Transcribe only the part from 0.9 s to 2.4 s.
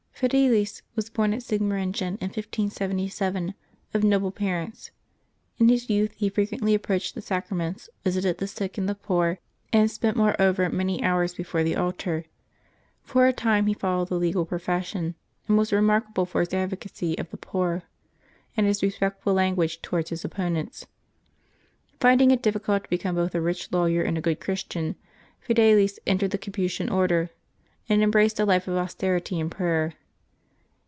was born at Sigmaringen in